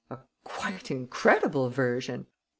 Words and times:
"A 0.09 0.17
quite 0.43 0.89
incredible 0.89 1.69
version!" 1.69 2.25